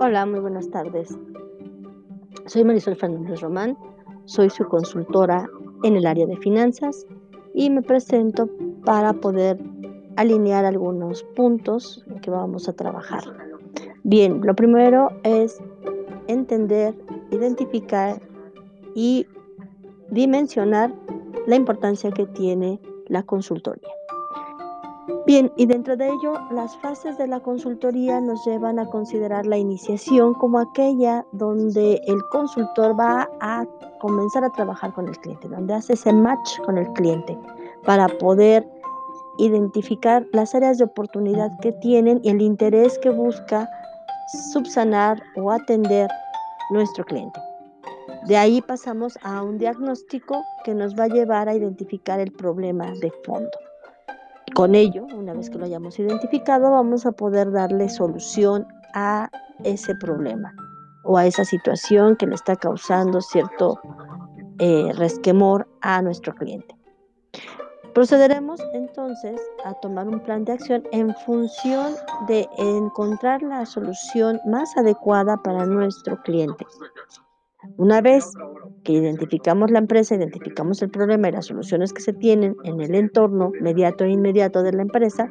[0.00, 1.16] Hola, muy buenas tardes.
[2.46, 3.78] Soy Marisol Fernández Román,
[4.24, 5.48] soy su consultora
[5.84, 7.06] en el área de finanzas
[7.54, 8.48] y me presento
[8.84, 9.56] para poder
[10.16, 13.22] alinear algunos puntos que vamos a trabajar.
[14.02, 15.62] Bien, lo primero es
[16.26, 16.96] entender,
[17.30, 18.20] identificar
[18.96, 19.26] y
[20.10, 20.92] dimensionar
[21.46, 23.90] la importancia que tiene la consultoría.
[25.26, 29.56] Bien, y dentro de ello, las fases de la consultoría nos llevan a considerar la
[29.56, 33.64] iniciación como aquella donde el consultor va a
[34.00, 37.38] comenzar a trabajar con el cliente, donde hace ese match con el cliente
[37.86, 38.68] para poder
[39.38, 43.66] identificar las áreas de oportunidad que tienen y el interés que busca
[44.52, 46.10] subsanar o atender
[46.68, 47.40] nuestro cliente.
[48.26, 52.92] De ahí pasamos a un diagnóstico que nos va a llevar a identificar el problema
[53.00, 53.50] de fondo.
[54.54, 59.28] Con ello, una vez que lo hayamos identificado, vamos a poder darle solución a
[59.64, 60.54] ese problema
[61.02, 63.80] o a esa situación que le está causando cierto
[64.60, 66.76] eh, resquemor a nuestro cliente.
[67.94, 71.94] Procederemos entonces a tomar un plan de acción en función
[72.28, 76.64] de encontrar la solución más adecuada para nuestro cliente.
[77.76, 78.30] Una vez
[78.84, 82.94] que identificamos la empresa, identificamos el problema y las soluciones que se tienen en el
[82.94, 85.28] entorno mediato e inmediato de la empresa,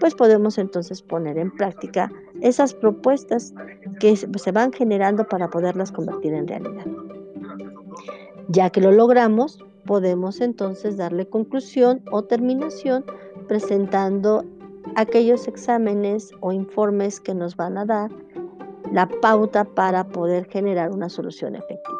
[0.00, 2.10] pues podemos entonces poner en práctica
[2.42, 3.54] esas propuestas
[4.00, 6.86] que se van generando para poderlas convertir en realidad.
[8.48, 13.04] Ya que lo logramos, podemos entonces darle conclusión o terminación
[13.48, 14.44] presentando
[14.96, 18.10] aquellos exámenes o informes que nos van a dar
[18.92, 21.98] la pauta para poder generar una solución efectiva.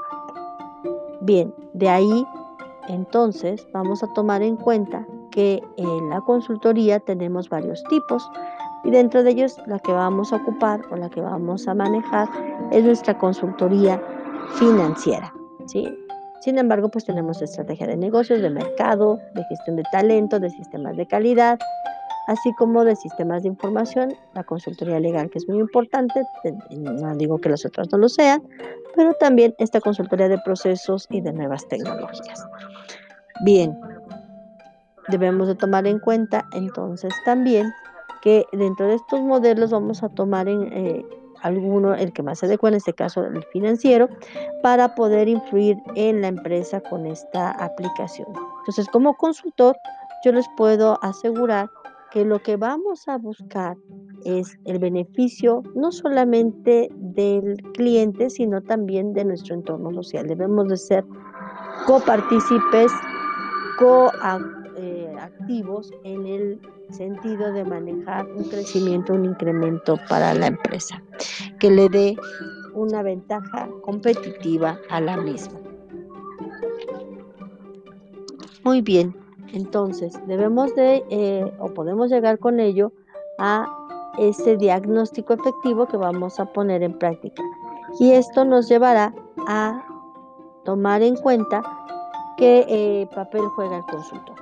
[1.20, 2.26] Bien, de ahí
[2.88, 8.30] entonces vamos a tomar en cuenta que en la consultoría tenemos varios tipos
[8.84, 12.28] y dentro de ellos la que vamos a ocupar o la que vamos a manejar
[12.70, 14.00] es nuestra consultoría
[14.54, 15.32] financiera.
[15.66, 15.92] ¿sí?
[16.40, 20.96] Sin embargo, pues tenemos estrategia de negocios, de mercado, de gestión de talento, de sistemas
[20.96, 21.58] de calidad,
[22.26, 26.22] así como de sistemas de información, la consultoría legal, que es muy importante,
[26.70, 28.42] no digo que las otras no lo sean,
[28.94, 32.46] pero también esta consultoría de procesos y de nuevas tecnologías.
[33.44, 33.78] Bien,
[35.08, 37.72] debemos de tomar en cuenta entonces también
[38.22, 41.04] que dentro de estos modelos vamos a tomar en eh,
[41.42, 44.08] alguno, el que más se adecua, en este caso el financiero,
[44.62, 48.28] para poder influir en la empresa con esta aplicación.
[48.60, 49.76] Entonces, como consultor,
[50.24, 51.68] yo les puedo asegurar
[52.10, 53.76] que lo que vamos a buscar
[54.24, 60.26] es el beneficio no solamente del cliente, sino también de nuestro entorno social.
[60.26, 61.04] Debemos de ser
[61.86, 62.92] copartícipes,
[63.78, 64.32] coactivos
[65.92, 71.02] eh, en el sentido de manejar un crecimiento, un incremento para la empresa,
[71.58, 72.16] que le dé
[72.74, 75.58] una ventaja competitiva a la misma.
[78.64, 79.14] Muy bien,
[79.52, 82.92] entonces, debemos de, eh, o podemos llegar con ello
[83.38, 83.66] a
[84.18, 87.42] ese diagnóstico efectivo que vamos a poner en práctica.
[87.98, 89.14] Y esto nos llevará
[89.46, 89.84] a
[90.64, 91.62] tomar en cuenta
[92.36, 94.36] qué eh, papel juega el consultor.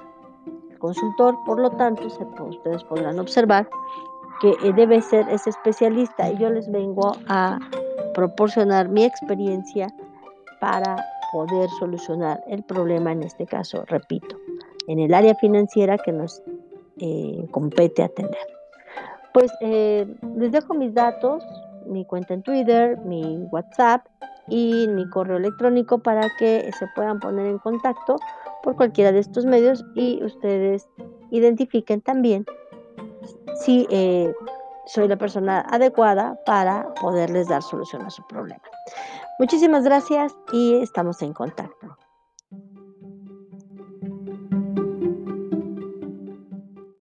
[0.70, 3.68] El consultor, por lo tanto, ustedes podrán observar
[4.40, 7.58] que eh, debe ser ese especialista y yo les vengo a
[8.14, 9.88] proporcionar mi experiencia
[10.60, 10.96] para
[11.32, 14.36] poder solucionar el problema en este caso, repito
[14.88, 16.42] en el área financiera que nos
[16.98, 18.46] eh, compete atender.
[19.32, 20.06] Pues eh,
[20.36, 21.44] les dejo mis datos,
[21.86, 24.06] mi cuenta en Twitter, mi WhatsApp
[24.48, 28.16] y mi correo electrónico para que se puedan poner en contacto
[28.62, 30.88] por cualquiera de estos medios y ustedes
[31.30, 32.46] identifiquen también
[33.56, 34.32] si eh,
[34.86, 38.62] soy la persona adecuada para poderles dar solución a su problema.
[39.38, 41.96] Muchísimas gracias y estamos en contacto.